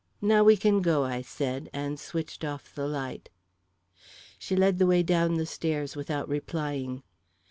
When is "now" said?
0.23-0.43